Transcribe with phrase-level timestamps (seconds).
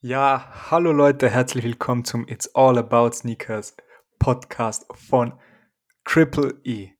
[0.00, 3.76] Ja, hallo Leute, herzlich willkommen zum It's All About Sneakers
[4.20, 5.32] Podcast von
[6.04, 6.90] Triple E.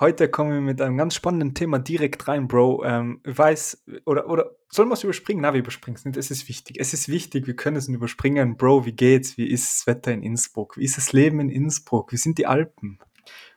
[0.00, 2.82] Heute kommen wir mit einem ganz spannenden Thema direkt rein, Bro.
[2.84, 5.42] Ähm, weiß, oder, oder sollen wir es überspringen?
[5.42, 6.16] Na, wir überspringen es nicht.
[6.16, 6.78] Es ist wichtig.
[6.80, 8.56] Es ist wichtig, wir können es nicht überspringen.
[8.56, 9.38] Bro, wie geht's?
[9.38, 10.76] Wie ist das Wetter in Innsbruck?
[10.76, 12.10] Wie ist das Leben in Innsbruck?
[12.10, 12.98] Wie sind die Alpen?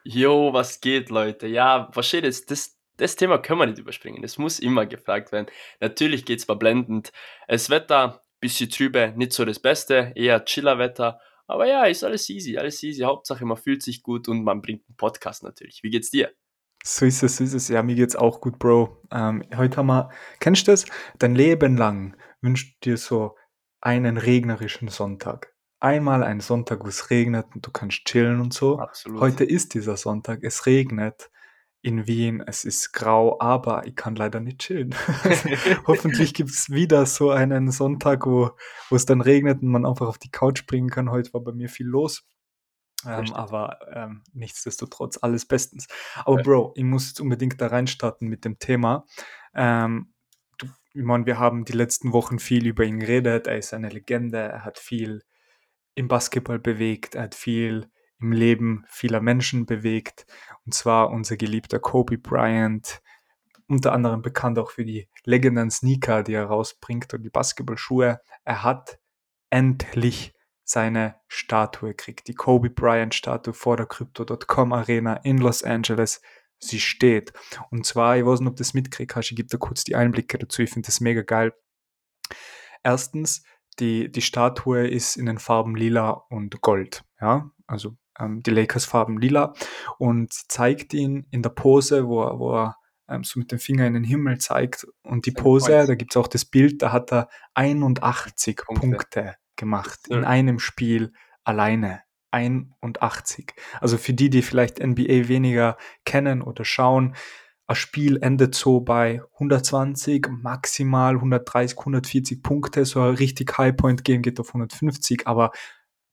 [0.04, 1.48] Jo, was geht, Leute?
[1.48, 4.24] Ja, versteht es, das, das Thema können wir nicht überspringen.
[4.24, 5.48] Es muss immer gefragt werden.
[5.80, 7.12] Natürlich geht's verblendend.
[7.48, 11.20] Das Wetter, bisschen trübe, nicht so das Beste, eher Chillerwetter.
[11.48, 13.04] Aber ja, ist alles easy, alles easy.
[13.04, 15.82] Hauptsache, man fühlt sich gut und man bringt einen Podcast natürlich.
[15.84, 16.32] Wie geht's dir?
[16.84, 17.68] So ist es, so ist es.
[17.70, 19.02] Ja, mir geht's auch gut, Bro.
[19.12, 20.86] Ähm, heute haben wir, kennst du das?
[21.20, 23.36] Dein Leben lang wünschst du dir so
[23.82, 25.54] einen regnerischen Sonntag.
[25.80, 28.80] Einmal einen Sonntag, wo es regnet und du kannst chillen und so.
[28.80, 29.22] Absolut.
[29.22, 31.30] Heute ist dieser Sonntag, es regnet
[31.88, 34.94] in Wien, es ist grau, aber ich kann leider nicht chillen.
[35.88, 38.52] Hoffentlich gibt es wieder so einen Sonntag, wo,
[38.90, 41.10] wo es dann regnet und man einfach auf die Couch springen kann.
[41.10, 42.28] Heute war bei mir viel los.
[43.06, 45.88] Ähm, aber ähm, nichtsdestotrotz alles bestens.
[46.26, 46.44] Aber.
[46.44, 49.06] Bro, ich muss jetzt unbedingt da reinstarten mit dem Thema.
[49.56, 50.14] Ähm,
[50.58, 53.48] du, ich meine, wir haben die letzten Wochen viel über ihn geredet.
[53.48, 54.40] Er ist eine Legende.
[54.40, 55.22] Er hat viel
[55.96, 57.16] im Basketball bewegt.
[57.16, 60.26] Er hat viel im Leben vieler Menschen bewegt.
[60.66, 63.02] Und zwar unser geliebter Kobe Bryant.
[63.68, 68.20] Unter anderem bekannt auch für die legendären Sneaker, die er rausbringt und die Basketballschuhe.
[68.44, 69.00] Er hat
[69.50, 72.28] endlich seine Statue gekriegt.
[72.28, 76.22] Die Kobe Bryant Statue vor der Crypto.com Arena in Los Angeles.
[76.60, 77.34] Sie steht.
[77.70, 80.38] Und zwar, ich weiß nicht, ob du das mitkriegst, ich gebe dir kurz die Einblicke
[80.38, 80.64] dazu.
[80.64, 81.54] Ich finde das mega geil.
[82.84, 83.44] Erstens,
[83.80, 87.04] die, die Statue ist in den Farben lila und gold.
[87.22, 89.54] Ja, also ähm, die Lakers-Farben lila.
[89.98, 92.76] Und sie zeigt ihn in der Pose, wo er, wo er
[93.10, 94.88] ähm, so mit dem Finger in den Himmel zeigt.
[95.04, 98.88] Und die Pose, da gibt es auch das Bild, da hat er 81 Punkte.
[98.88, 100.28] Punkte, gemacht in Ja.
[100.28, 102.02] einem Spiel alleine.
[102.32, 103.54] 81.
[103.80, 107.16] Also für die, die vielleicht NBA weniger kennen oder schauen,
[107.68, 112.86] ein Spiel endet so bei 120, maximal 130, 140 Punkte.
[112.86, 115.52] So ein richtig High-Point Game geht auf 150, aber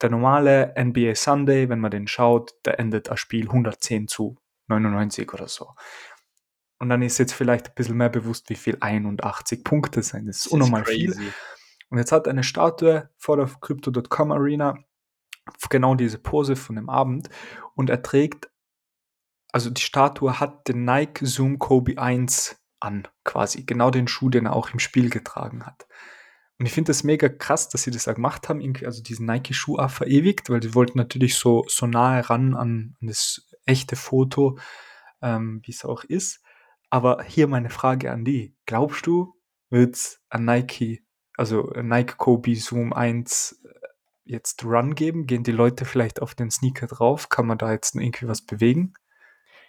[0.05, 4.37] der normale NBA Sunday, wenn man den schaut, da endet ein Spiel 110 zu
[4.69, 5.71] 99 oder so.
[6.79, 10.27] Und dann ist jetzt vielleicht ein bisschen mehr bewusst, wie viel 81 Punkte sind.
[10.27, 11.13] Das ist Das ist unnormal viel.
[11.13, 11.33] crazy.
[11.89, 14.77] Und jetzt hat eine Statue vor der Crypto.com Arena,
[15.71, 17.31] genau diese Pose von dem Abend.
[17.75, 18.51] Und er trägt,
[19.53, 23.65] also die Statue hat den Nike Zoom Kobe 1 an, quasi.
[23.65, 25.87] Genau den Schuh, den er auch im Spiel getragen hat.
[26.59, 29.79] Und ich finde das mega krass, dass sie das auch gemacht haben, also diesen Nike-Schuh
[29.79, 34.59] auch verewigt, weil die wollten natürlich so, so nahe ran an, an das echte Foto,
[35.21, 36.43] ähm, wie es auch ist.
[36.91, 38.55] Aber hier meine Frage an die.
[38.67, 39.35] Glaubst du,
[39.69, 41.05] wird es ein Nike,
[41.37, 43.69] also Nike Kobe Zoom 1 äh,
[44.25, 45.27] jetzt Run geben?
[45.27, 47.29] Gehen die Leute vielleicht auf den Sneaker drauf?
[47.31, 48.95] Kann man da jetzt irgendwie was bewegen?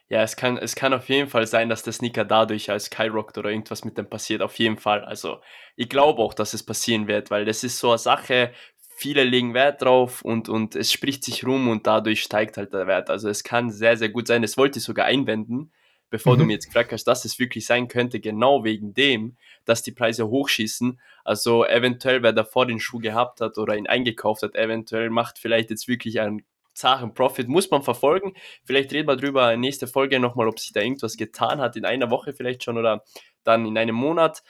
[0.10, 3.38] Ja, es kann, es kann auf jeden Fall sein, dass der Sneaker dadurch als skyrockt
[3.40, 4.42] oder irgendwas mit dem passiert.
[4.44, 5.04] Auf jeden Fall.
[5.04, 5.42] Also,
[5.76, 8.54] ich glaube auch, dass es passieren wird, weil das ist so eine Sache,
[8.98, 12.86] viele legen Wert drauf und, und es spricht sich rum und dadurch steigt halt der
[12.86, 13.10] Wert.
[13.10, 14.44] Also, es kann sehr, sehr gut sein.
[14.44, 15.72] Das wollte ich sogar einwenden,
[16.12, 16.46] bevor du Mhm.
[16.46, 20.28] mir jetzt gefragt hast, dass es wirklich sein könnte, genau wegen dem, dass die Preise
[20.28, 21.00] hochschießen.
[21.24, 25.72] Also, eventuell, wer davor den Schuh gehabt hat oder ihn eingekauft hat, eventuell macht vielleicht
[25.72, 26.44] jetzt wirklich einen
[26.76, 28.34] zaren Profit, muss man verfolgen.
[28.64, 32.12] Vielleicht reden wir drüber nächste Folge nochmal, ob sich da irgendwas getan hat, in einer
[32.12, 33.04] Woche vielleicht schon oder
[33.44, 34.44] dann in einem Monat.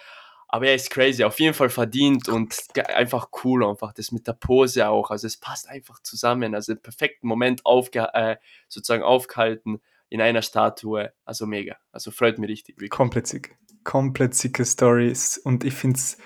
[0.48, 2.56] Aber er ist crazy, auf jeden Fall verdient und
[2.94, 5.12] einfach cool, einfach das mit der Pose auch.
[5.12, 6.56] Also es passt einfach zusammen.
[6.56, 8.38] Also im perfekten Moment aufge äh,
[8.68, 11.12] sozusagen aufgehalten in einer Statue.
[11.26, 11.78] Also mega.
[11.92, 12.76] Also freut mich richtig.
[12.76, 12.92] Wirklich.
[12.92, 13.58] Komplett sick.
[13.84, 15.38] Komplett sicke Stories.
[15.38, 16.18] Und ich finde es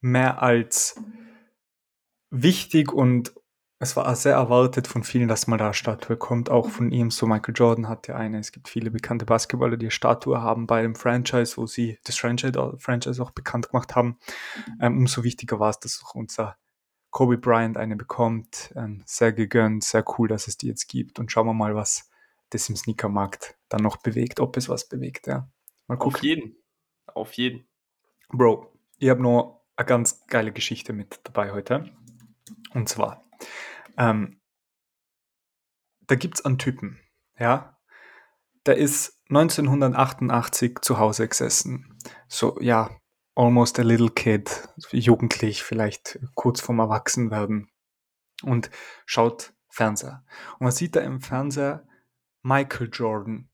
[0.00, 1.00] mehr als
[2.30, 3.32] wichtig und
[3.80, 6.50] es war sehr erwartet von vielen, dass mal da eine Statue kommt.
[6.50, 7.12] Auch von ihm.
[7.12, 8.40] So Michael Jordan hat ja eine.
[8.40, 12.16] Es gibt viele bekannte Basketballer, die eine Statue haben bei dem Franchise, wo sie das
[12.16, 14.18] Franchise, auch bekannt gemacht haben.
[14.80, 16.56] Ähm, umso wichtiger war es, dass auch unser
[17.10, 18.72] Kobe Bryant eine bekommt.
[18.74, 21.20] Ähm, sehr gegönnt, sehr cool, dass es die jetzt gibt.
[21.20, 22.10] Und schauen wir mal, was
[22.50, 25.28] das im Sneakermarkt dann noch bewegt, ob es was bewegt.
[25.28, 25.48] Ja.
[25.86, 26.24] Mal Auf gucken.
[26.24, 26.56] jeden.
[27.06, 27.68] Auf jeden.
[28.30, 31.90] Bro, ich habe noch eine ganz geile Geschichte mit dabei heute.
[32.74, 33.27] Und zwar,
[33.96, 34.40] ähm,
[36.06, 37.00] da gibt es einen Typen,
[37.38, 37.78] ja,
[38.66, 41.98] der ist 1988 zu Hause gesessen.
[42.28, 42.90] So, ja,
[43.34, 47.70] almost a little kid, jugendlich, vielleicht kurz vorm Erwachsenwerden.
[48.42, 48.70] Und
[49.04, 50.24] schaut Fernseher.
[50.58, 51.86] Und man sieht da im Fernseher
[52.42, 53.48] Michael Jordan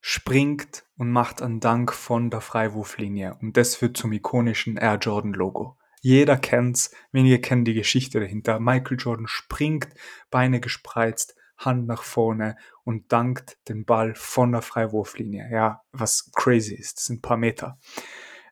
[0.00, 3.36] springt und macht einen Dank von der Freiwurflinie.
[3.40, 5.78] Und das wird zum ikonischen Air Jordan Logo.
[6.06, 8.60] Jeder kennt's, wenige kennen die Geschichte dahinter.
[8.60, 9.88] Michael Jordan springt,
[10.30, 12.54] Beine gespreizt, Hand nach vorne
[12.84, 15.50] und dankt den Ball von der Freiwurflinie.
[15.50, 16.98] Ja, was crazy ist.
[16.98, 17.80] Das sind ein paar Meter.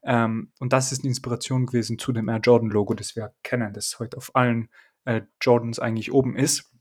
[0.02, 3.72] Ähm, und das ist die Inspiration gewesen zu dem Air Jordan Logo, das wir kennen,
[3.72, 4.68] das heute auf allen
[5.04, 6.72] äh, Jordans eigentlich oben ist.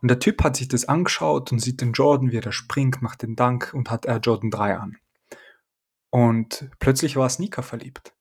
[0.00, 3.02] Und der Typ hat sich das angeschaut und sieht den Jordan, wie er da springt,
[3.02, 4.96] macht den Dank und hat Air Jordan 3 an.
[6.08, 8.15] Und plötzlich war er Sneaker verliebt.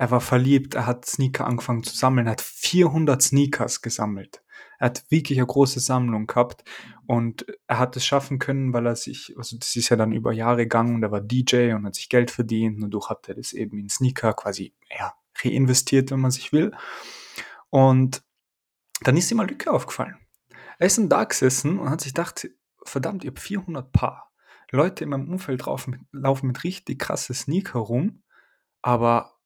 [0.00, 4.42] Er war verliebt, er hat Sneaker angefangen zu sammeln, er hat 400 Sneakers gesammelt.
[4.78, 6.64] Er hat wirklich eine große Sammlung gehabt
[7.06, 10.32] und er hat es schaffen können, weil er sich, also das ist ja dann über
[10.32, 13.34] Jahre gegangen und er war DJ und hat sich Geld verdient und dadurch hat er
[13.34, 15.12] das eben in Sneaker quasi, ja,
[15.44, 16.72] reinvestiert, wenn man sich will.
[17.68, 18.22] Und
[19.02, 20.16] dann ist ihm eine Lücke aufgefallen.
[20.78, 22.48] Er ist da gesessen und hat sich gedacht,
[22.86, 24.32] verdammt, ihr habt 400 Paar.
[24.70, 28.22] Leute in meinem Umfeld laufen mit, laufen mit richtig krasse Sneaker rum,
[28.80, 29.36] aber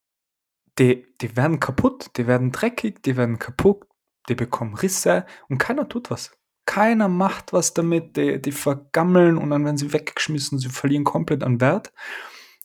[0.79, 3.85] die, die werden kaputt, die werden dreckig, die werden kaputt,
[4.29, 6.37] die bekommen Risse und keiner tut was.
[6.67, 11.43] Keiner macht was damit, die, die vergammeln und dann werden sie weggeschmissen, sie verlieren komplett
[11.43, 11.93] an Wert.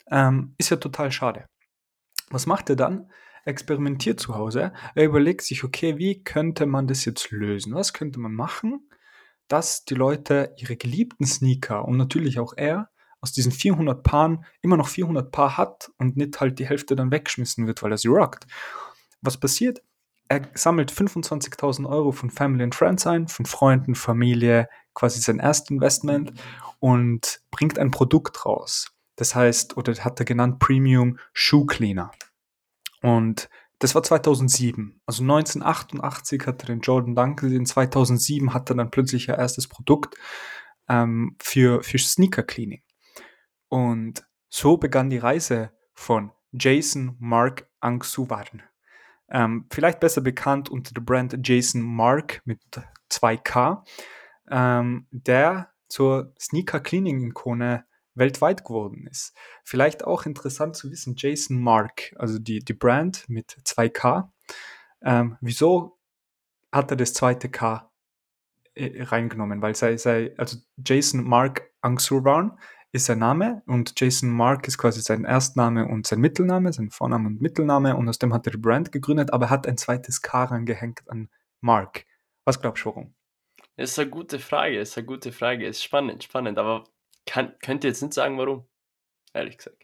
[0.09, 1.45] Ähm, ist ja total schade.
[2.29, 3.11] Was macht er dann?
[3.43, 4.73] Er experimentiert zu Hause.
[4.95, 7.73] Er überlegt sich, okay, wie könnte man das jetzt lösen?
[7.73, 8.89] Was könnte man machen,
[9.47, 12.89] dass die Leute ihre geliebten Sneaker und natürlich auch er
[13.21, 17.11] aus diesen 400 Paaren immer noch 400 Paar hat und nicht halt die Hälfte dann
[17.11, 18.47] weggeschmissen wird, weil er sie rockt.
[19.21, 19.81] Was passiert?
[20.29, 25.71] Er sammelt 25.000 Euro von Family and Friends ein, von Freunden, Familie, quasi sein erstes
[25.71, 26.33] Investment
[26.79, 28.91] und bringt ein Produkt raus.
[29.15, 32.11] Das heißt, oder hat er genannt Premium Shoe Cleaner.
[33.01, 33.49] Und
[33.79, 35.01] das war 2007.
[35.05, 39.67] Also 1988 hat er den Jordan Dunk gesehen, 2007 hat er dann plötzlich ein erstes
[39.67, 40.15] Produkt
[40.87, 42.81] ähm, für, für Sneaker Cleaning.
[43.69, 48.63] Und so begann die Reise von Jason Mark Angsuwarn
[49.31, 52.59] ähm, vielleicht besser bekannt unter der Brand Jason Mark mit
[53.11, 53.83] 2K,
[54.49, 57.85] ähm, der zur Sneaker Cleaning Ikone
[58.15, 59.33] weltweit geworden ist.
[59.63, 64.29] Vielleicht auch interessant zu wissen, Jason Mark, also die, die Brand mit 2K.
[65.01, 65.97] Ähm, wieso
[66.71, 67.89] hat er das zweite K
[68.75, 69.61] äh, reingenommen?
[69.61, 72.57] Weil sei, sei, also Jason Mark Angsurban
[72.91, 77.27] ist sein Name und Jason Mark ist quasi sein Erstname und sein Mittelname, sein Vorname
[77.27, 80.21] und Mittelname und aus dem hat er die Brand gegründet, aber er hat ein zweites
[80.21, 81.29] K rangehängt an
[81.61, 82.05] Mark.
[82.45, 83.13] Was glaubst du warum?
[83.77, 85.67] Das ist eine gute Frage, das ist eine gute Frage.
[85.67, 86.83] Ist spannend, spannend, aber
[87.25, 88.65] kann, könnt ihr jetzt nicht sagen, warum?
[89.33, 89.77] Ehrlich gesagt.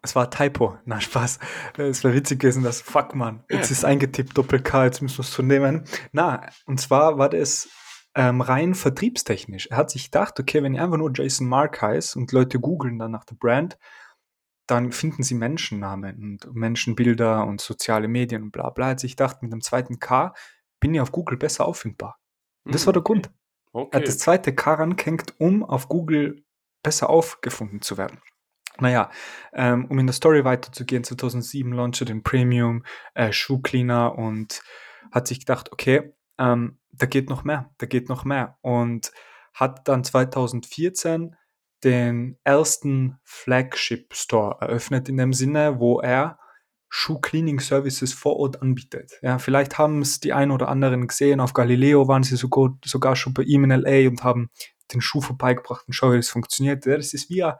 [0.00, 0.78] Es war Typo.
[0.84, 1.38] Na, Spaß.
[1.76, 5.32] Es wäre witzig gewesen, dass, fuck man, jetzt ist eingetippt, Doppel-K, jetzt müssen wir es
[5.32, 5.84] so nehmen.
[6.12, 7.68] Na, und zwar war das
[8.14, 9.68] ähm, rein vertriebstechnisch.
[9.68, 12.98] Er hat sich gedacht, okay, wenn ich einfach nur Jason Mark heiße und Leute googeln
[12.98, 13.78] dann nach der Brand,
[14.66, 18.88] dann finden sie Menschennamen und Menschenbilder und soziale Medien und bla bla.
[18.88, 20.34] Er hat sich gedacht, mit dem zweiten K
[20.80, 22.18] bin ich auf Google besser auffindbar.
[22.64, 23.30] Und das war der Grund.
[23.72, 23.88] Okay.
[23.92, 26.44] Er hat das zweite K rangehängt, um auf Google
[26.82, 28.20] besser aufgefunden zu werden.
[28.80, 29.10] Naja,
[29.52, 32.84] ähm, um in der Story weiterzugehen, 2007 launchte den Premium
[33.14, 34.62] äh, Shoe Cleaner und
[35.10, 38.58] hat sich gedacht, okay, ähm, da geht noch mehr, da geht noch mehr.
[38.62, 39.12] Und
[39.54, 41.36] hat dann 2014
[41.84, 46.38] den ersten Flagship Store eröffnet in dem Sinne, wo er
[46.90, 49.18] Shoe Cleaning Services vor Ort anbietet.
[49.20, 51.40] Ja, vielleicht haben es die ein oder anderen gesehen.
[51.40, 54.50] Auf Galileo waren sie sogar, sogar schon bei ihm in LA und haben
[54.92, 56.86] den Schuh vorbeigebracht und schau, wie das funktioniert.
[56.86, 57.54] Das ist wie ein,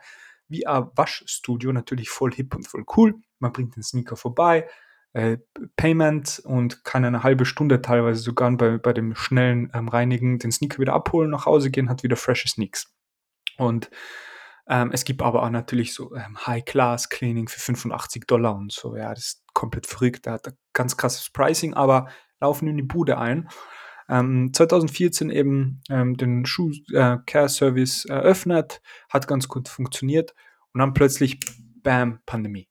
[0.48, 3.14] wie ein Waschstudio, natürlich voll hip und voll cool.
[3.38, 4.66] Man bringt den Sneaker vorbei,
[5.12, 5.38] äh,
[5.76, 10.52] Payment und kann eine halbe Stunde teilweise sogar bei, bei dem schnellen ähm, Reinigen den
[10.52, 12.92] Sneaker wieder abholen, nach Hause gehen, hat wieder frische Sneaks.
[13.56, 13.90] Und
[14.68, 18.96] ähm, es gibt aber auch natürlich so ähm, High-Class-Cleaning für 85 Dollar und so.
[18.96, 20.26] Ja, das ist komplett verrückt.
[20.26, 23.48] Der hat ein ganz krasses Pricing, aber laufen in die Bude ein.
[24.10, 27.18] Ähm, 2014 eben ähm, den Shoe äh,
[28.08, 30.34] eröffnet, hat ganz gut funktioniert
[30.72, 31.40] und dann plötzlich,
[31.82, 32.68] bam, Pandemie.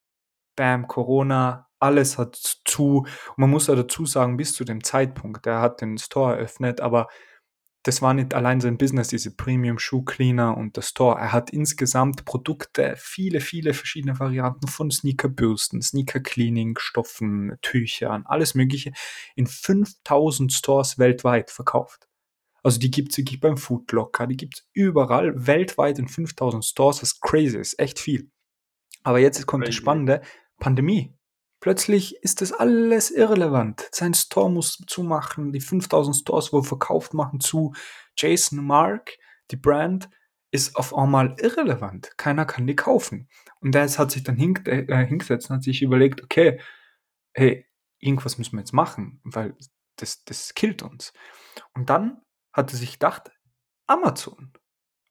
[0.56, 3.00] Bam, Corona, alles hat zu.
[3.00, 6.82] Und man muss ja dazu sagen, bis zu dem Zeitpunkt, er hat den Store eröffnet,
[6.82, 7.08] aber
[7.88, 11.18] das war nicht allein sein Business, diese Premium Shoe Cleaner und der Store.
[11.18, 18.56] Er hat insgesamt Produkte, viele, viele verschiedene Varianten von Sneakerbürsten, Sneaker Cleaning, Stoffen, Tüchern, alles
[18.56, 18.92] Mögliche
[19.36, 22.10] in 5000 Stores weltweit verkauft.
[22.62, 27.02] Also die gibt es wirklich beim Foodlocker, die gibt es überall weltweit in 5000 Stores,
[27.02, 28.30] was crazy ist, echt viel.
[29.04, 30.22] Aber jetzt kommt das Spannende,
[30.60, 31.17] Pandemie.
[31.60, 33.90] Plötzlich ist das alles irrelevant.
[33.92, 37.74] Sein Store muss zumachen, die 5000 Stores, wo er verkauft, machen zu.
[38.16, 39.18] Jason Mark,
[39.50, 40.10] die Brand,
[40.52, 42.12] ist auf einmal irrelevant.
[42.18, 43.28] Keiner kann die kaufen.
[43.60, 46.60] Und der hat sich dann hink, äh, hingesetzt und hat sich überlegt, okay,
[47.34, 47.66] hey,
[48.00, 49.56] irgendwas müssen wir jetzt machen, weil
[49.98, 51.12] das, das killt uns.
[51.74, 52.22] Und dann
[52.54, 53.32] hat er sich gedacht,
[53.88, 54.54] Amazon.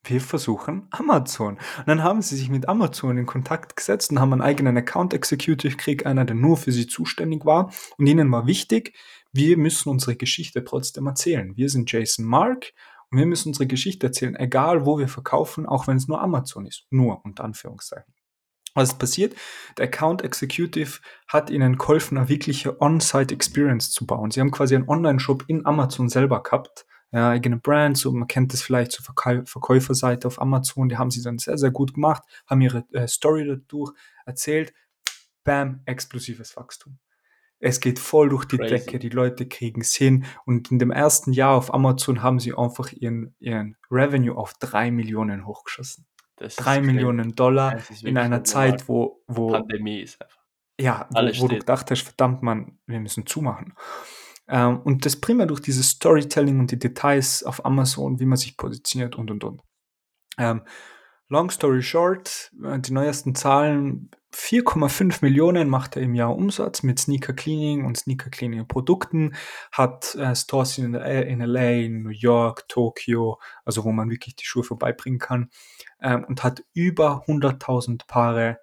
[0.09, 1.55] Wir versuchen Amazon.
[1.79, 5.13] Und dann haben sie sich mit Amazon in Kontakt gesetzt und haben einen eigenen Account
[5.13, 7.73] Executive gekriegt, einer, der nur für sie zuständig war.
[7.99, 8.95] Und ihnen war wichtig,
[9.33, 11.57] wir müssen unsere Geschichte trotzdem erzählen.
[11.57, 12.73] Wir sind Jason Mark
[13.11, 16.67] und wir müssen unsere Geschichte erzählen, egal wo wir verkaufen, auch wenn es nur Amazon
[16.67, 16.87] ist.
[16.91, 18.15] Nur, unter Anführungszeichen.
[18.75, 19.35] Was ist passiert?
[19.79, 24.31] Der Account Executive hat ihnen geholfen, eine wirkliche On-Site Experience zu bauen.
[24.31, 28.53] Sie haben quasi einen Online-Shop in Amazon selber gehabt, ja, eigene Brand, so man kennt
[28.53, 32.23] das vielleicht zur Verkäu Verkäuferseite auf Amazon, die haben sie dann sehr, sehr gut gemacht,
[32.47, 33.93] haben ihre äh, Story dadurch
[34.25, 34.75] erzählt,
[35.45, 36.99] bam, explosives Wachstum.
[37.59, 38.75] Es geht voll durch die Crazy.
[38.75, 42.53] Decke, die Leute kriegen es hin und in dem ersten Jahr auf Amazon haben sie
[42.55, 46.07] einfach ihren, ihren Revenue auf drei Millionen hochgeschossen.
[46.37, 46.83] Das Drei.
[46.83, 48.45] Millionen Dollar Das ist in einer.
[48.45, 50.43] Zeit, wo, wo Pandemie ist einfach.
[50.79, 51.61] ja, wo, Alles wo du steht.
[51.61, 53.73] gedacht hast, verdammt man, wir müssen zumachen.
[54.49, 58.57] Ähm, und das primär durch dieses Storytelling und die Details auf Amazon, wie man sich
[58.57, 59.63] positioniert und und und.
[60.39, 60.63] Ähm,
[61.29, 66.99] long story short, äh, die neuesten Zahlen, 4,5 Millionen macht er im Jahr Umsatz mit
[66.99, 69.35] Sneaker Cleaning und Sneaker Cleaning Produkten,
[69.73, 74.37] hat äh, Stores in, LA, in LA, in New York, Tokio, also wo man wirklich
[74.37, 75.51] die Schuhe vorbeibringen kann,
[76.03, 78.59] ähm, und hat über 100.000 Paare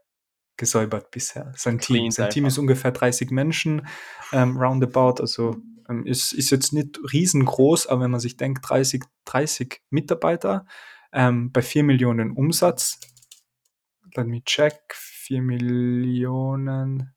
[0.58, 1.52] gesäubert bisher.
[1.56, 2.12] Sein Team.
[2.12, 3.88] Sein Team ist ungefähr 30 Menschen,
[4.32, 5.56] ähm, roundabout, also
[5.90, 10.66] ähm, ist, jetzt nicht riesengroß, aber wenn man sich denkt, 30, 30 Mitarbeiter
[11.12, 13.00] ähm, bei 4 Millionen Umsatz,
[14.16, 17.13] let me check, 4 Millionen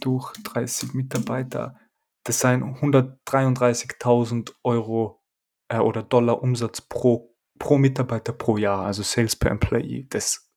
[0.00, 1.78] durch 30 Mitarbeiter,
[2.24, 5.22] das seien 133.000 Euro
[5.68, 10.50] äh, oder Dollar Umsatz pro, pro Mitarbeiter pro Jahr, also Sales per Employee, das ist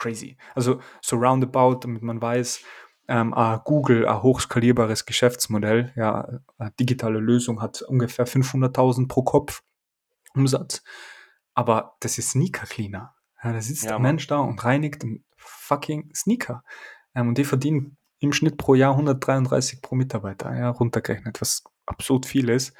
[0.00, 0.36] crazy.
[0.54, 2.62] Also so roundabout, damit man weiß,
[3.10, 9.64] ähm, ah, Google, ein hochskalierbares Geschäftsmodell, ja, eine digitale Lösung hat ungefähr 500.000 pro Kopf
[10.32, 10.84] Umsatz.
[11.54, 13.16] Aber das ist Sneaker Cleaner.
[13.42, 14.02] Ja, da sitzt Ja, der Mann.
[14.02, 16.62] Mensch da und reinigt einen fucking Sneaker.
[17.16, 22.26] Ähm, und die verdienen im Schnitt pro Jahr 133 pro Mitarbeiter, ja, runtergerechnet, was absurd
[22.26, 22.74] viel ist.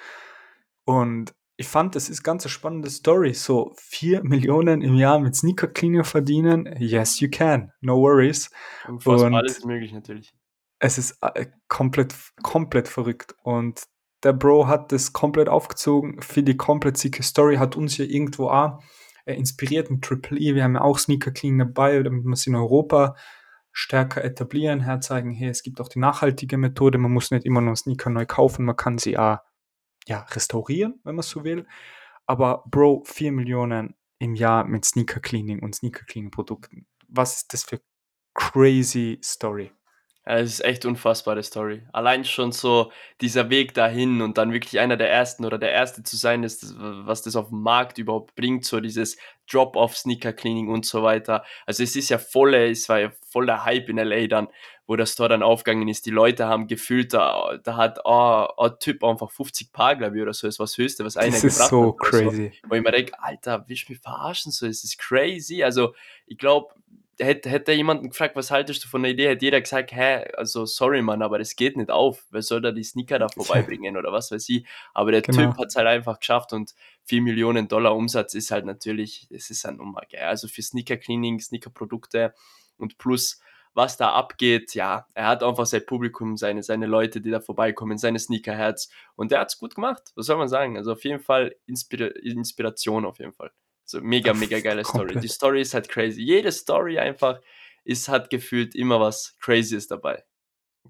[0.85, 3.35] Und ich fand, das ist ganz eine spannende Story.
[3.35, 6.75] So 4 Millionen im Jahr mit Sneaker Cleaner verdienen.
[6.79, 7.71] Yes, you can.
[7.83, 8.51] No worries.
[8.89, 10.33] Unfassbar, Und- alles ist möglich natürlich.
[10.79, 13.35] Es ist äh, komplett, komplett verrückt.
[13.43, 13.83] Und
[14.25, 18.49] der Bro hat das komplett aufgezogen, für die komplett sicke Story, hat uns ja irgendwo
[18.49, 18.83] auch
[19.27, 20.55] äh, inspiriert mit Triple E.
[20.55, 23.17] Wir haben ja auch Sneaker Clean dabei, damit wir es in Europa
[23.73, 27.77] stärker etablieren, herzeigen, hey, es gibt auch die nachhaltige Methode, man muss nicht immer nur
[27.77, 29.41] Sneaker neu kaufen, man kann sie auch
[30.11, 31.67] ja, restaurieren, wenn man so will.
[32.27, 36.87] Aber Bro, 4 Millionen im Jahr mit Sneaker Cleaning und Sneaker Cleaning Produkten.
[37.09, 37.81] Was ist das für
[38.35, 39.71] crazy Story?
[40.25, 41.87] Es ist echt unfassbare Story.
[41.93, 46.03] Allein schon so dieser Weg dahin und dann wirklich einer der ersten oder der erste
[46.03, 49.17] zu sein, ist, was das auf dem Markt überhaupt bringt, so dieses
[49.51, 51.45] Drop-off Sneaker Cleaning und so weiter.
[51.67, 54.49] Also es ist ja volle, es war ja voller Hype in LA dann,
[54.87, 56.07] wo der Store dann aufgegangen ist.
[56.07, 60.23] Die Leute haben gefühlt, da, da hat oh, ein Typ einfach 50 Paar, glaube ich,
[60.23, 62.01] oder so, ist was Höchste, was einer Das ist gebracht so hat.
[62.01, 62.29] oder so.
[62.31, 62.53] crazy.
[62.69, 64.53] Wo ich mir denke, Alter, willst du mich verarschen?
[64.53, 65.63] So, es ist crazy.
[65.63, 65.95] Also,
[66.27, 66.75] ich glaube,
[67.25, 70.67] hätte, hätte jemanden gefragt, was haltest du von der Idee, hätte jeder gesagt, hä, also
[70.67, 72.25] sorry, Mann, aber das geht nicht auf.
[72.31, 74.67] Wer soll da die Sneaker da vorbeibringen oder was weiß ich.
[74.95, 75.51] Aber der Genau.
[75.51, 76.75] Typ hat es halt einfach geschafft und
[77.05, 80.23] 4 Millionen Dollar Umsatz ist halt natürlich, das ist ein Nummer, gell?
[80.23, 82.35] Also für Sneaker-Cleaning, Sneaker-Produkte
[82.79, 83.41] und plus
[83.73, 87.99] was da abgeht, ja, er hat einfach sein Publikum, seine, seine Leute, die da vorbeikommen,
[87.99, 90.77] seine Sneakerherz und der hat es gut gemacht, was soll man sagen?
[90.77, 93.53] Also auf jeden Fall Inspira Inspiration auf jeden Fall.
[93.91, 95.19] So mega, mega geile Story.
[95.19, 96.23] Die Story ist halt crazy.
[96.23, 97.41] Jede Story einfach
[97.85, 100.23] ist, hat gefühlt immer was Crazyes dabei.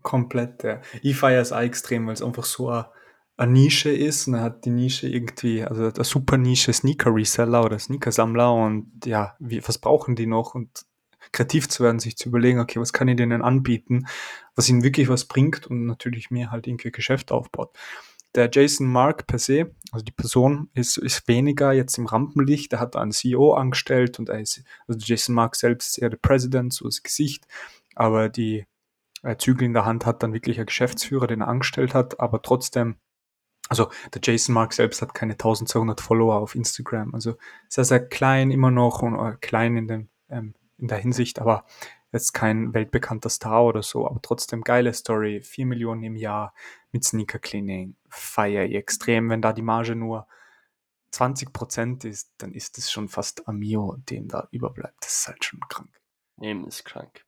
[0.02, 0.82] Komplett, ja.
[1.02, 2.90] Ich feiere es auch extrem, weil es einfach so eine,
[3.38, 7.78] eine Nische ist und er hat die Nische irgendwie, also eine super Nische Sneaker-Reseller oder
[7.78, 10.84] Sneaker-Sammler und ja, wie, was brauchen die noch und
[11.32, 14.06] kreativ zu werden, sich zu überlegen, okay, was kann ich denen anbieten,
[14.54, 17.70] was ihnen wirklich was bringt und natürlich mir halt irgendwie Geschäft aufbaut.
[18.34, 22.80] Der Jason Mark per se, also die Person ist, ist weniger jetzt im Rampenlicht, er
[22.80, 26.72] hat einen CEO angestellt und er ist, also Jason Mark selbst ist eher der President,
[26.72, 27.46] so das Gesicht,
[27.96, 28.66] aber die
[29.22, 32.40] äh, Zügel in der Hand hat dann wirklich ein Geschäftsführer, den er angestellt hat, aber
[32.42, 32.96] trotzdem,
[33.68, 37.36] also der Jason Mark selbst hat keine 1200 Follower auf Instagram, also
[37.68, 41.64] sehr, sehr klein immer noch und äh, klein in, dem, ähm, in der Hinsicht, aber
[42.12, 46.54] jetzt kein weltbekannter Star oder so, aber trotzdem geile Story, 4 Millionen im Jahr
[46.92, 50.26] mit Sneaker Cleaning, feier ich extrem, wenn da die Marge nur
[51.12, 55.44] 20% ist, dann ist es schon fast ein Mio, dem da überbleibt, das ist halt
[55.44, 55.90] schon krank.
[56.36, 57.24] Nehmen ist krank.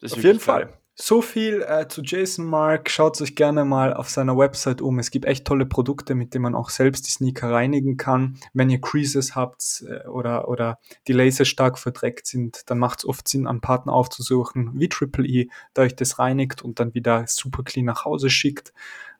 [0.00, 0.70] Das ist Auf jeden krank.
[0.70, 0.80] Fall.
[0.96, 2.88] So viel äh, zu Jason Mark.
[2.88, 5.00] Schaut euch gerne mal auf seiner Website um.
[5.00, 8.38] Es gibt echt tolle Produkte, mit denen man auch selbst die Sneaker reinigen kann.
[8.52, 13.06] Wenn ihr Creases habt äh, oder, oder die Laser stark verdreckt sind, dann macht es
[13.06, 17.24] oft Sinn, einen Partner aufzusuchen, wie Triple E, der euch das reinigt und dann wieder
[17.26, 18.72] super clean nach Hause schickt.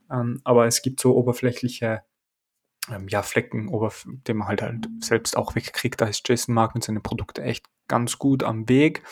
[0.08, 2.02] Ähm, aber es gibt so oberflächliche
[2.88, 3.68] ähm, ja, Flecken,
[4.28, 6.00] die man halt, halt selbst auch wegkriegt.
[6.00, 9.02] Da ist Jason Mark mit seinen Produkten echt ganz gut am Weg.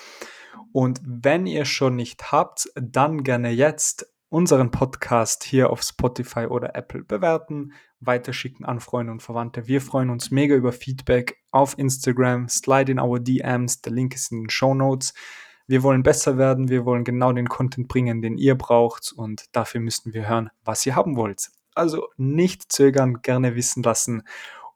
[0.72, 6.74] Und wenn ihr schon nicht habt, dann gerne jetzt unseren Podcast hier auf Spotify oder
[6.74, 9.68] Apple bewerten, weiterschicken an Freunde und Verwandte.
[9.68, 14.32] Wir freuen uns mega über Feedback auf Instagram, slide in our DMs, der Link ist
[14.32, 15.12] in den Show Notes.
[15.66, 19.82] Wir wollen besser werden, wir wollen genau den Content bringen, den ihr braucht und dafür
[19.82, 21.50] müssten wir hören, was ihr haben wollt.
[21.74, 24.22] Also nicht zögern, gerne wissen lassen.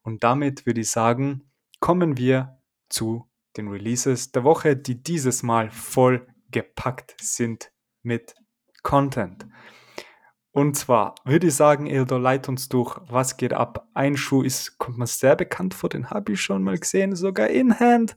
[0.02, 1.50] Und damit würde ich sagen,
[1.80, 2.58] kommen wir
[2.90, 7.70] zu den Releases der Woche, die dieses Mal voll gepackt sind
[8.02, 8.34] mit
[8.82, 9.46] Content.
[10.52, 13.88] Und zwar würde ich sagen, Eldor, leit uns durch, was geht ab.
[13.92, 17.48] Ein Schuh ist, kommt mir sehr bekannt vor, den habe ich schon mal gesehen, sogar
[17.48, 18.16] in Hand.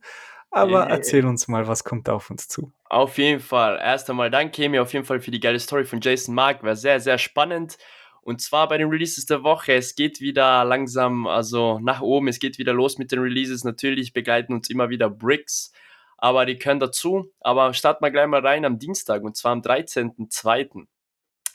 [0.51, 0.89] Aber yeah.
[0.89, 2.71] erzähl uns mal, was kommt auf uns zu.
[2.85, 3.77] Auf jeden Fall.
[3.83, 6.63] Erst einmal danke mir auf jeden Fall für die geile Story von Jason Mark.
[6.63, 7.77] War sehr, sehr spannend.
[8.21, 9.73] Und zwar bei den Releases der Woche.
[9.73, 12.27] Es geht wieder langsam, also nach oben.
[12.27, 13.63] Es geht wieder los mit den Releases.
[13.63, 15.71] Natürlich begleiten uns immer wieder Bricks,
[16.17, 17.31] aber die können dazu.
[17.39, 20.85] Aber starten wir gleich mal rein am Dienstag und zwar am 13.02.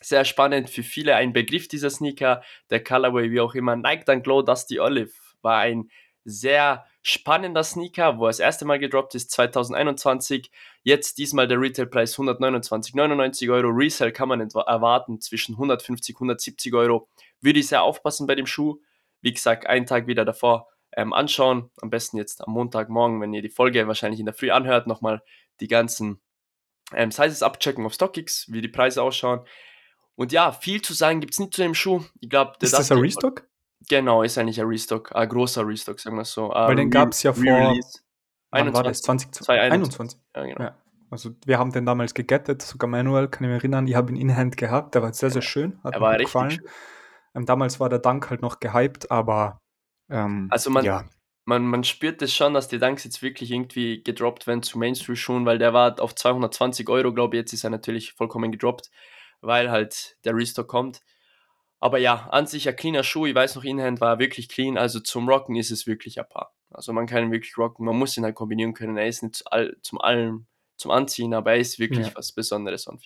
[0.01, 3.77] Sehr spannend für viele ein Begriff dieser Sneaker, der Colorway, wie auch immer.
[3.77, 5.91] Nike Dunk Glow Dusty Olive war ein
[6.25, 10.51] sehr spannender Sneaker, wo er das erste Mal gedroppt ist, 2021.
[10.83, 13.69] Jetzt diesmal der Retailpreis 129,99 Euro.
[13.69, 17.09] Resale kann man erwarten zwischen 150 170 Euro.
[17.43, 18.81] Würde ich sehr aufpassen bei dem Schuh.
[19.21, 21.71] Wie gesagt, einen Tag wieder davor ähm, anschauen.
[21.83, 25.23] Am besten jetzt am Montagmorgen, wenn ihr die Folge wahrscheinlich in der Früh anhört, nochmal
[25.61, 26.23] die ganzen
[26.95, 29.47] ähm, Sizes abchecken auf StockX, wie die Preise ausschauen.
[30.15, 32.03] Und ja, viel zu sagen gibt es nicht zu dem Schuh.
[32.21, 33.47] Ich glaube, ist das ein Restock?
[33.89, 36.49] Genau, ist eigentlich ein Restock, ein großer Restock, sagen wir so.
[36.49, 37.43] Weil den gab es ja vor.
[37.43, 39.03] 21, war das?
[39.03, 40.21] 20, 2021.
[40.37, 40.61] Ja, genau.
[40.63, 40.77] Ja.
[41.11, 43.87] Also wir haben den damals gegettet, sogar manuell, kann ich mich erinnern.
[43.87, 45.79] Ich habe ihn in Hand gehabt, der war sehr, sehr schön.
[45.85, 46.61] Hat er richtig gefallen.
[47.35, 49.61] Ähm, damals war der Dank halt noch gehypt, aber
[50.11, 51.05] ähm, also man, ja.
[51.45, 54.79] man, man spürt es das schon, dass die Danks jetzt wirklich irgendwie gedroppt werden zu
[54.79, 58.91] Mainstream-Schuhen, weil der war auf 220 Euro, glaube ich, jetzt ist er natürlich vollkommen gedroppt,
[59.41, 61.01] weil halt der Restock kommt.
[61.85, 63.27] Aber ja, an sich ein cleaner Schuh.
[63.27, 64.79] Ich weiß noch, Inhand war wirklich clean.
[64.79, 66.55] Also zum Rocken ist es wirklich ein Paar.
[66.71, 67.85] Also man kann ihn wirklich rocken.
[67.85, 68.97] Man muss ihn halt kombinieren können.
[68.97, 69.45] Er ist nicht
[69.83, 70.47] zum allem
[70.79, 72.13] zum Anziehen, aber er ist wirklich ja.
[72.15, 72.99] was Besonderes an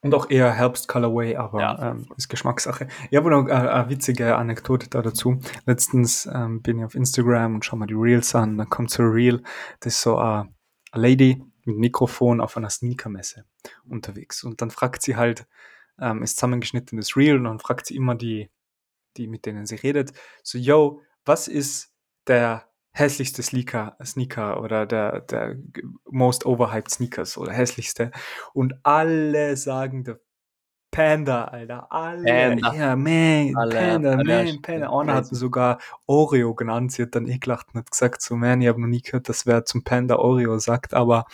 [0.00, 2.88] Und auch eher Herbst-Colorway, aber ja, ähm, ist Geschmackssache.
[3.10, 5.38] Ich habe noch äh, eine witzige Anekdote da dazu.
[5.66, 8.56] Letztens ähm, bin ich auf Instagram und schau mal die Reels an.
[8.56, 9.42] Dann kommt so ein Reel,
[9.80, 10.48] das ist so eine
[10.94, 13.44] Lady mit Mikrofon auf einer Sneakermesse
[13.86, 14.44] unterwegs.
[14.44, 15.46] Und dann fragt sie halt,
[16.00, 18.50] ähm, ist zusammengeschnittenes Reel und dann fragt sie immer die,
[19.16, 21.92] die, mit denen sie redet, so, yo, was ist
[22.26, 25.56] der hässlichste Sneaker, Sneaker oder der, der
[26.08, 28.12] most overhyped Sneakers oder hässlichste
[28.52, 30.20] und alle sagen der
[30.94, 32.72] Panda, Alter, alle, Panda.
[32.72, 34.96] ja, man, alle, Panda, alle, man, Panda.
[34.96, 38.60] Einer hat sogar Oreo genannt, sie hat dann eh gelacht und hat gesagt, so, man,
[38.62, 41.26] ich habe noch nie gehört, dass wer zum Panda Oreo sagt, aber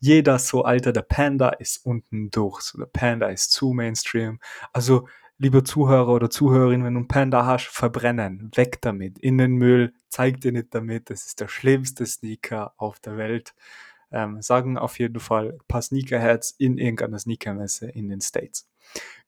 [0.00, 4.40] jeder so, Alter, der Panda ist unten durch, so der Panda ist zu Mainstream.
[4.72, 5.06] Also,
[5.38, 9.94] liebe Zuhörer oder Zuhörerin, wenn du einen Panda hast, verbrennen, weg damit, in den Müll,
[10.08, 13.54] zeig dir nicht damit, das ist der schlimmste Sneaker auf der Welt.
[14.12, 18.69] Ähm, sagen auf jeden Fall ein paar Sneakerheads in irgendeiner Sneakermesse in den States.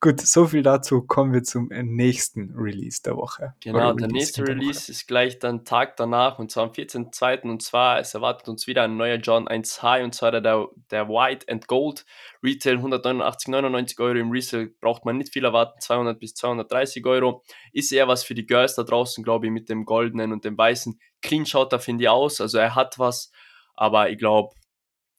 [0.03, 1.03] Gut, so viel dazu.
[1.03, 3.55] Kommen wir zum äh, nächsten Release der Woche.
[3.61, 7.43] Genau, der nächste Release ist gleich dann Tag danach und zwar am 14.02.
[7.43, 11.09] Und zwar, es erwartet uns wieder ein neuer John 1 High und zwar der, der
[11.09, 12.05] White and Gold.
[12.43, 17.45] Retail 189,99 Euro im Resale braucht man nicht viel erwarten, 200 bis 230 Euro.
[17.73, 20.59] Ist eher was für die Girls da draußen, glaube ich, mit dem goldenen und dem
[20.59, 20.99] weißen.
[21.21, 22.41] Clean schaut da, finde ich, aus.
[22.41, 23.31] Also er hat was,
[23.75, 24.53] aber ich glaube,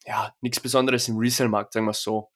[0.05, 2.32] ja, nichts Besonderes im Resale-Markt, sagen wir es so.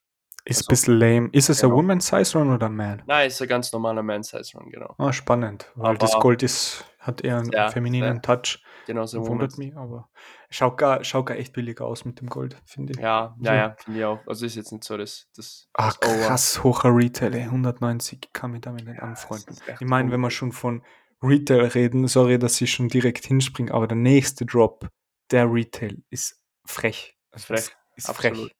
[0.48, 1.28] Ist also, ein bisschen lame.
[1.32, 1.74] Ist es genau.
[1.74, 3.02] ein Woman Size Run oder ein Man?
[3.06, 4.94] Nein, ist ein ganz normaler Man Size Run, genau.
[4.96, 8.20] Ah, spannend, weil aber das Gold ist, hat eher einen ja, femininen ja.
[8.20, 8.62] Touch.
[8.86, 10.08] Genau, so wundert mich, aber
[10.48, 12.98] schaut gar, schaut gar echt billiger aus mit dem Gold, finde ich.
[12.98, 14.20] Ja, ja, ja, finde ich auch.
[14.26, 15.28] Also ist jetzt nicht so das.
[15.36, 17.42] das ah, krass hoher Retail, ey.
[17.42, 19.54] 190 kann mich damit nicht anfreunden.
[19.78, 20.82] Ich meine, wenn wir schon von
[21.22, 24.88] Retail reden, sorry, dass ich schon direkt hinspringe, aber der nächste Drop,
[25.30, 27.18] der Retail, ist frech.
[27.30, 27.76] Also frech.
[27.96, 28.38] Ist Absolut.
[28.38, 28.57] frech.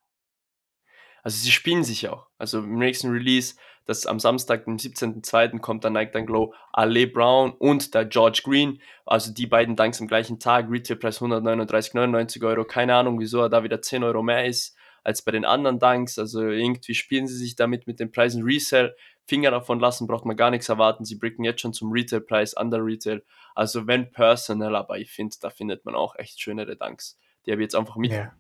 [1.22, 2.26] Also sie spielen sich auch.
[2.38, 5.61] Also im nächsten Release, das am Samstag, dem 17.02.
[5.61, 8.81] kommt dann Nike Glow Ale Brown und der George Green.
[9.07, 10.70] Also die beiden Dunks am gleichen Tag.
[10.70, 12.64] Retailpreis 139,99 Euro.
[12.64, 14.76] Keine Ahnung, wieso er da wieder 10 Euro mehr ist.
[15.04, 16.18] als bei den anderen Dunks.
[16.18, 18.94] Also irgendwie spielen sie sich damit mit den Preisen Resell.
[19.26, 21.04] Finger davon lassen, braucht man gar nichts erwarten.
[21.04, 23.22] Sie bricken jetzt schon zum Retail-Preis, under Retail.
[23.54, 27.18] Also wenn Personal, aber ich finde, da findet man auch echt schönere Dunks.
[27.44, 28.33] Die habe ich jetzt einfach mit Ja.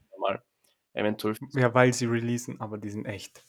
[0.92, 1.36] Eventuell.
[1.52, 3.42] Ja, weil sie releasen, aber die sind echt.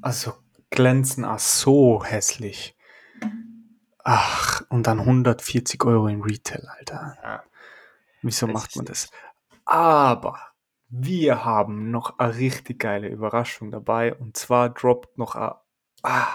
[0.00, 0.34] Also
[0.70, 2.76] glänzen auch so hässlich.
[4.04, 7.18] Ach, und dann 140 Euro in Retail, Alter.
[7.22, 7.42] Ja.
[8.22, 9.10] Wieso Das macht man das?
[9.64, 10.38] Aber
[10.88, 14.14] wir haben noch eine richtig geile Überraschung dabei.
[14.14, 15.52] Und zwar droppt noch ein.
[16.02, 16.28] Ah,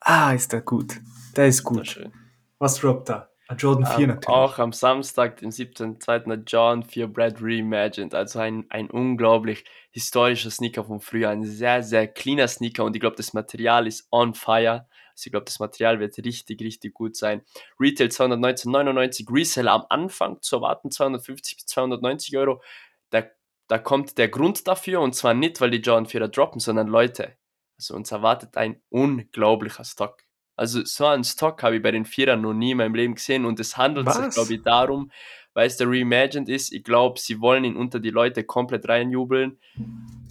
[0.00, 1.00] ah ist der gut.
[1.36, 2.10] Der ist gut.
[2.58, 3.31] Was droppt da?
[3.52, 4.28] Ein Jordan 4 Ähm, natürlich.
[4.28, 6.28] auch am Samstag, den 17.02.
[6.28, 8.14] der John 4 Brad Reimagined.
[8.14, 11.28] Also ein, ein unglaublich historischer Sneaker von früher.
[11.30, 14.86] Ein sehr, sehr cleaner Sneaker und ich glaube, das Material ist on fire.
[15.12, 17.42] Also ich glaube, das Material wird richtig, richtig gut sein.
[17.78, 22.62] Retail 219,99, Reseller am Anfang zu erwarten 250 bis 290 Euro.
[23.10, 23.24] Da,
[23.68, 27.36] da kommt der Grund dafür und zwar nicht, weil die John 4er droppen, sondern Leute.
[27.78, 30.22] Also uns erwartet ein unglaublicher Stock.
[30.56, 33.44] Also so einen Stock habe ich bei den Vierern noch nie in meinem Leben gesehen
[33.44, 34.34] und es handelt sich, Was?
[34.34, 35.10] glaube ich, darum,
[35.54, 36.72] weil es der Reimagined ist.
[36.72, 39.58] Ich glaube, sie wollen ihn unter die Leute komplett reinjubeln.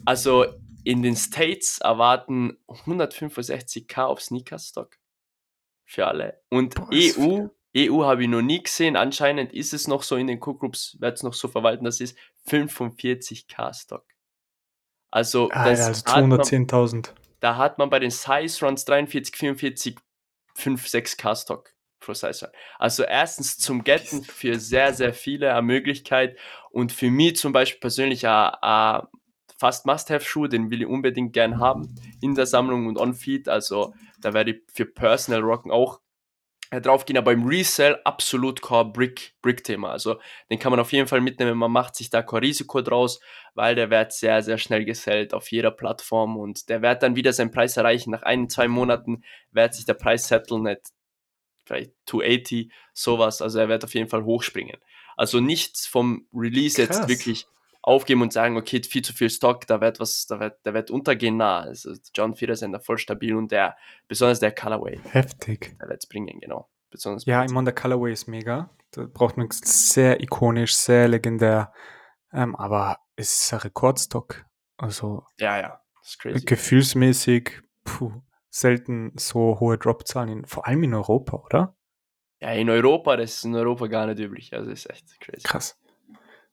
[0.06, 0.46] Also
[0.84, 4.98] in den States erwarten 165k auf Sneaker-Stock
[5.86, 6.42] für alle.
[6.50, 8.96] Und Boah, EU, EU habe ich noch nie gesehen.
[8.96, 12.18] Anscheinend ist es noch so in den Cook-Groups, wird es noch so verwalten, das ist
[12.48, 14.06] 45k Stock.
[15.12, 17.10] Also, also hat man, 210.000.
[17.42, 19.98] da hat man bei den Size Runs 43, 44,
[20.56, 22.54] 5, 6k Stock pro Size Run.
[22.80, 26.38] Also erstens zum Getten für sehr, sehr viele eine Möglichkeit
[26.72, 29.08] und für mich zum Beispiel persönlich ein, ein
[29.58, 33.48] fast Must-Have-Schuh, den will ich unbedingt gern haben in der Sammlung und on-feed.
[33.48, 36.02] Also da werde ich für Personal Rocken auch
[36.72, 39.92] äh, drauf gehen, aber im Resell absolut kein Brick, Brick-Thema.
[39.92, 43.20] Also den kann man auf jeden Fall mitnehmen, man macht sich da kein Risiko draus,
[43.54, 47.34] weil der wird sehr, sehr schnell gesellt auf jeder Plattform und der wird dann wieder
[47.34, 48.12] seinen Preis erreichen.
[48.12, 50.82] Nach ein, zwei Monaten wird sich der Preis setteln, nicht
[51.66, 53.42] vielleicht 280, sowas.
[53.42, 54.78] Also er wird auf jeden Fall hochspringen.
[55.18, 57.10] Also nichts vom Release jetzt Krass.
[57.10, 57.46] wirklich
[57.84, 60.92] aufgeben und sagen, okay, viel zu viel Stock, da wird was, da wird, der wird
[60.92, 61.38] untergehen.
[61.38, 63.76] Na, also John ja voll stabil und der,
[64.08, 65.78] besonders der Colorway, Heftig.
[65.80, 66.70] der wird es bringen, genau.
[66.90, 68.70] Besonders Ja, ich meine, der Colorway ist mega.
[68.92, 71.72] Da braucht man sehr ikonisch, sehr legendär.
[72.34, 74.46] Ähm, aber es ist ein Rekordstock.
[74.78, 76.46] Also ja, ja, das ist crazy.
[76.46, 81.76] gefühlsmäßig, puh, selten so hohe Dropzahlen, vor allem in Europa, oder?
[82.40, 85.44] Ja, in Europa, das ist in Europa gar nicht üblich, also ist echt crazy.
[85.44, 85.80] Krass.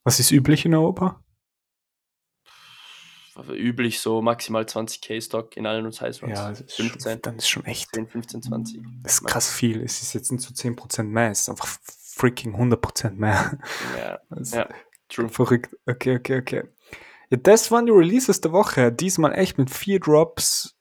[0.08, 1.22] Was ist üblich in Europa?
[3.50, 6.38] Üblich so maximal 20k Stock in allen Size Runs.
[6.38, 7.94] Ja, das ist schon, 15, dann ist schon echt.
[7.94, 8.82] 10, 15, 20.
[9.02, 9.82] Das ist krass viel.
[9.82, 13.58] Es ist jetzt nicht so 10% mehr, es ist einfach freaking 100% mehr.
[13.98, 14.66] Ja, Das ist ja,
[15.10, 15.28] true.
[15.28, 15.76] verrückt.
[15.84, 16.62] Okay, okay, okay.
[17.28, 18.90] Ja, das waren die Releases der Woche.
[18.90, 20.74] Diesmal echt mit vier Drops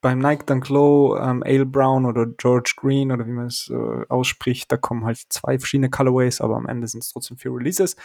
[0.00, 4.06] beim Nike Dunk Low, ähm, Ale Brown oder George Green oder wie man es äh,
[4.08, 4.72] ausspricht.
[4.72, 7.96] Da kommen halt zwei verschiedene Colorways, aber am Ende sind es trotzdem vier Releases.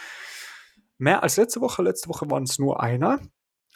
[0.98, 1.82] Mehr als letzte Woche.
[1.82, 3.20] Letzte Woche waren es nur einer.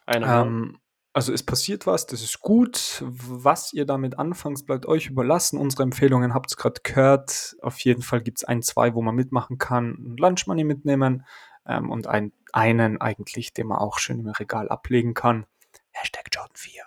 [0.07, 0.79] Einer Ähm,
[1.13, 3.03] also es passiert was, das ist gut.
[3.05, 5.59] Was ihr damit anfangt, bleibt euch überlassen.
[5.59, 7.57] Unsere Empfehlungen habt ihr gerade gehört.
[7.63, 9.97] Auf jeden Fall gibt es ein, zwei, wo man mitmachen kann.
[9.99, 11.27] Ein Lunch Money mitnehmen
[11.67, 15.47] ähm, und ein, einen eigentlich, den man auch schön im Regal ablegen kann.
[15.91, 16.85] Hashtag Jordan 4.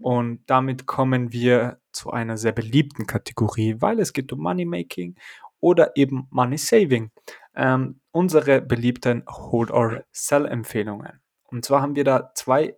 [0.00, 5.14] Und damit kommen wir zu einer sehr beliebten Kategorie, weil es geht um Money Making
[5.60, 7.10] oder eben Money Saving.
[7.56, 11.20] Ähm, unsere beliebten Hold or Sell Empfehlungen.
[11.44, 12.76] Und zwar haben wir da zwei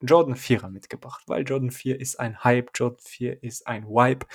[0.00, 4.26] Jordan 4er mitgebracht, weil Jordan 4 ist ein Hype, Jordan 4 ist ein Wipe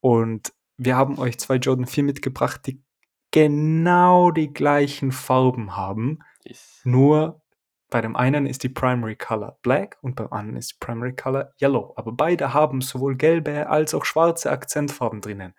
[0.00, 2.82] und wir haben euch zwei Jordan 4 mitgebracht, die
[3.30, 7.42] genau die gleichen Farben haben, ist, nur
[7.90, 11.52] bei dem einen ist die Primary Color Black und beim anderen ist die Primary Color
[11.60, 11.94] Yellow.
[11.96, 15.54] Aber beide haben sowohl gelbe als auch schwarze Akzentfarben drinnen.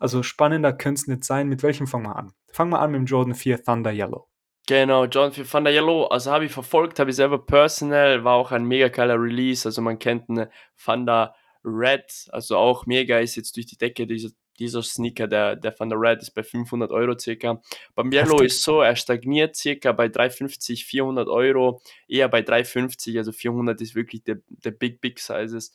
[0.00, 1.48] Also spannender könnte es nicht sein.
[1.48, 2.32] Mit welchem fangen wir an?
[2.52, 4.30] Fangen wir an mit dem Jordan 4 Thunder Yellow.
[4.70, 8.52] Genau, John für Thunder Yellow, also habe ich verfolgt, habe ich selber personal, war auch
[8.52, 10.48] ein mega geiler Release, also man kennt einen
[10.84, 11.34] Thunder
[11.64, 14.28] Red, also auch mega ist jetzt durch die Decke dieser,
[14.60, 17.60] dieser Sneaker, der, der Thunder Red ist bei 500 Euro circa.
[17.96, 18.46] Beim Yellow Heftig.
[18.46, 23.96] ist so, er stagniert circa bei 350, 400 Euro, eher bei 350, also 400 ist
[23.96, 25.72] wirklich der, der Big, Big Sizes.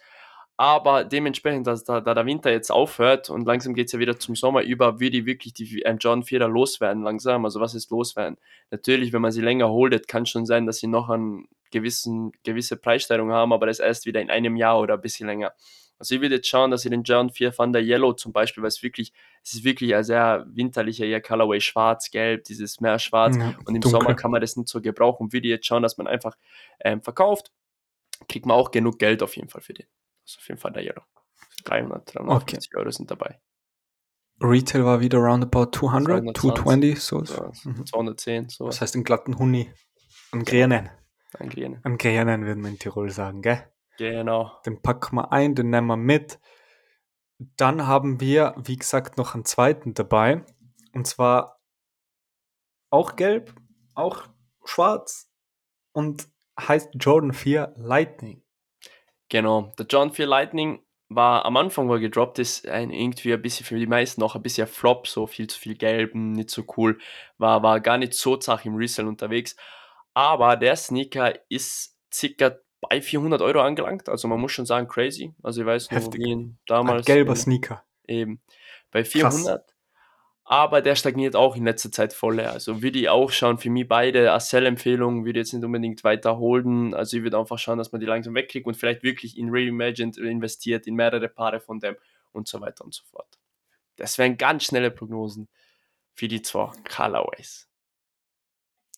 [0.58, 4.18] Aber dementsprechend, dass da, da der Winter jetzt aufhört und langsam geht es ja wieder
[4.18, 7.44] zum Sommer über, würde ich wirklich die ähm, John 4 loswerden langsam.
[7.44, 8.38] Also was ist loswerden?
[8.72, 12.78] Natürlich, wenn man sie länger holdet, kann schon sein, dass sie noch eine gewissen, gewisse
[12.78, 15.54] Preissteigerung haben, aber das erst wieder in einem Jahr oder ein bisschen länger.
[16.00, 18.70] Also ich würde jetzt schauen, dass ich den John 4 Thunder Yellow zum Beispiel, weil
[18.70, 19.12] es wirklich,
[19.44, 23.76] es ist wirklich ein sehr winterlicher eher Colorway, schwarz, gelb, dieses mehr schwarz Ja, und
[23.76, 23.91] im dunkel.
[23.91, 25.34] Sommer kann man das nicht so gebrauchen.
[25.34, 26.38] Würde jetzt schauen, dass man einfach
[26.80, 27.52] ähm, verkauft
[28.28, 29.86] kriegt man auch genug Geld auf jeden Fall für den.
[30.26, 31.04] Also auf jeden Fall der Yellow.
[31.66, 32.78] 300, 350 Okay.
[32.80, 33.40] Euro sind dabei.
[34.42, 37.24] Retail war wieder roundabout 200, 220, 220, so.
[37.24, 37.86] So, Mhm.
[37.86, 39.72] 210, so Das heißt, einen glatten Huni.
[40.32, 40.90] Einen Grünen.
[41.40, 41.80] ein Grüne.
[41.84, 43.64] Einen Grünen würden wir in Tirol sagen, gell?
[43.98, 44.52] Genau.
[44.66, 46.40] Den packen wir ein, den nehmen wir mit.
[47.38, 50.44] Dann haben wir, wie gesagt, noch einen zweiten dabei.
[50.94, 51.62] Und zwar
[52.90, 53.54] auch gelb,
[53.94, 54.24] auch
[54.66, 55.30] schwarz
[55.94, 56.28] und
[56.60, 58.44] heißt Jordan 4 Lightning.
[59.30, 59.74] Genau.
[59.78, 63.66] Der John 4 Lightning war am Anfang, wo er gedroppt ist, ein, irgendwie ein bisschen
[63.66, 66.98] für die meisten noch ein bisschen Flop, so viel zu viel Gelben, nicht so cool.
[67.38, 69.56] War, war gar nicht so zach im Resell unterwegs.
[70.14, 74.10] Aber der Sneaker ist circa bei 400 Euro angelangt.
[74.10, 75.34] Also man muss schon sagen, crazy.
[75.44, 77.06] Also ich weiß noch, ihn Ein damals.
[77.06, 77.84] gelber Sneaker.
[78.08, 78.42] Eben.
[78.92, 79.75] Bei 400.
[80.48, 82.40] Aber der stagniert auch in letzter Zeit voll.
[82.40, 86.04] Also würde ich auch schauen, für mich beide als Sell-Empfehlung, würde ich jetzt nicht unbedingt
[86.04, 86.94] weiter holden.
[86.94, 90.18] Also ich würde einfach schauen, dass man die langsam wegkriegt und vielleicht wirklich in Reimagined
[90.18, 91.96] investiert, in mehrere Paare von dem
[92.32, 93.40] und so weiter und so fort.
[93.96, 95.50] Das wären ganz schnelle Prognosen
[96.14, 97.68] für die zwei Colorways.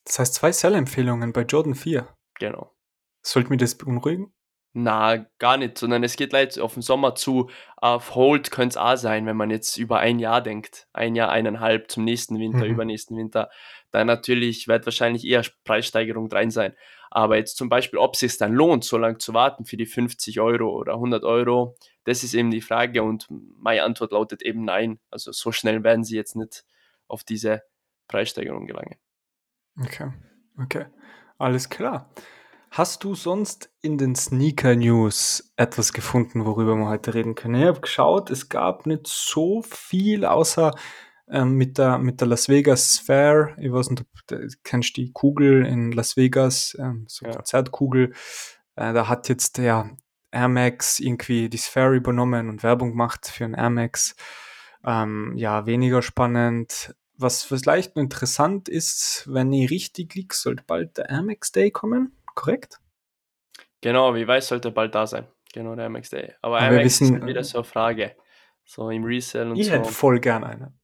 [0.04, 2.14] Das heißt, zwei Sell-Empfehlungen bei Jordan 4.
[2.40, 2.76] Genau.
[3.22, 4.34] Sollte mich das beunruhigen?
[4.80, 7.50] Na, gar nicht, sondern es geht leider auf den Sommer zu.
[7.78, 10.88] Auf Hold könnte es auch sein, wenn man jetzt über ein Jahr denkt.
[10.94, 12.74] Ein Jahr, eineinhalb zum nächsten Winter, Mhm.
[12.74, 13.50] übernächsten Winter.
[13.90, 16.76] Dann natürlich wird wahrscheinlich eher Preissteigerung drin sein.
[17.10, 19.88] Aber jetzt zum Beispiel, ob es sich dann lohnt, so lange zu warten für die
[19.88, 23.02] 50 Euro oder 100 Euro, das ist eben die Frage.
[23.02, 25.00] Und meine Antwort lautet eben nein.
[25.10, 26.66] Also so schnell werden sie jetzt nicht
[27.08, 27.64] auf diese
[28.08, 28.98] Preissteigerung gelangen.
[29.82, 30.12] Okay,
[30.62, 30.86] okay.
[31.40, 32.12] Alles klar.
[32.78, 37.56] Hast du sonst in den Sneaker News etwas gefunden, worüber wir heute reden können?
[37.56, 40.76] Ich habe geschaut, es gab nicht so viel, außer
[41.28, 43.56] ähm, mit, der, mit der Las Vegas Fair.
[43.60, 47.32] Ich weiß nicht, ob du kennst die Kugel in Las Vegas, ähm, so Ja.
[47.32, 48.14] Konzertkugel.
[48.76, 49.90] Äh, da hat jetzt der
[50.30, 54.16] Air Max irgendwie die Sphere übernommen und Werbung gemacht für einen Air Max.
[54.86, 56.94] Ähm, ja, weniger spannend.
[57.16, 61.72] Was vielleicht nur interessant ist, wenn ich richtig liege, sollte bald der Air Max Day
[61.72, 62.80] kommen, korrekt?
[63.82, 65.28] Genau, wie weiß, sollte bald da sein.
[65.54, 66.34] Genau, der MX Day.
[66.42, 68.16] Aber, Aber ist wissen, halt wieder so eine Frage.
[68.66, 69.74] So im Resell und Ich so.
[69.74, 70.80] hätte voll gern einen.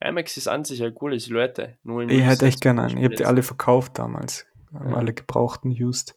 [0.00, 1.78] MX ist an sich eine coole Silhouette.
[1.82, 2.98] Nur im Ich hätte Resell echt gern einen.
[2.98, 4.46] Ich habe die alle verkauft damals.
[4.72, 4.80] Ja.
[4.94, 6.14] Alle gebrauchten used.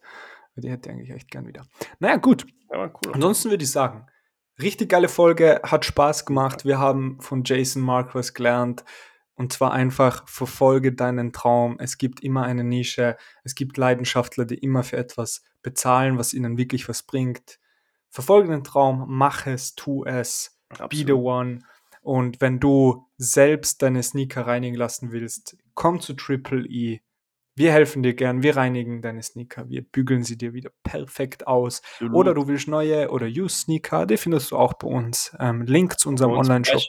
[0.56, 1.64] Die hätte ich eigentlich echt gern wieder.
[1.98, 2.46] Naja, gut.
[2.70, 3.12] Ja, cool.
[3.14, 4.06] Ansonsten würde ich sagen,
[4.60, 6.64] richtig geile Folge, hat Spaß gemacht.
[6.64, 8.84] Wir haben von Jason Mark was gelernt.
[9.42, 11.74] Und zwar einfach, verfolge deinen Traum.
[11.80, 13.16] Es gibt immer eine Nische.
[13.42, 17.58] Es gibt Leidenschaftler, die immer für etwas bezahlen, was ihnen wirklich was bringt.
[18.08, 21.24] Verfolge den Traum, mach es, tu es, be the Absolut.
[21.24, 21.58] one.
[22.02, 27.00] Und wenn du selbst deine Sneaker reinigen lassen willst, komm zu Triple E.
[27.56, 31.82] Wir helfen dir gern, wir reinigen deine Sneaker, wir bügeln sie dir wieder perfekt aus.
[31.94, 32.14] Absolut.
[32.14, 35.36] Oder du willst neue oder used Sneaker, die findest du auch bei uns.
[35.40, 36.82] Ähm, Link zu unserem Online-Shop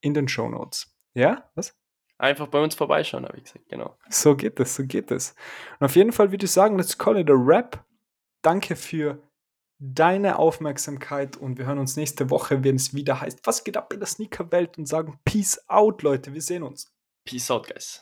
[0.00, 0.90] in den Show Notes.
[1.12, 1.50] Ja?
[1.54, 1.76] Was?
[2.22, 3.68] Einfach bei uns vorbeischauen, habe ich gesagt.
[3.68, 3.96] Genau.
[4.08, 5.34] So geht es, so geht es.
[5.80, 7.84] Und auf jeden Fall würde ich sagen, let's call it a wrap.
[8.42, 9.20] Danke für
[9.80, 13.92] deine Aufmerksamkeit und wir hören uns nächste Woche, wenn es wieder heißt, was geht ab
[13.92, 16.32] in der Sneaker-Welt und sagen Peace out, Leute.
[16.32, 16.94] Wir sehen uns.
[17.24, 18.00] Peace out, guys.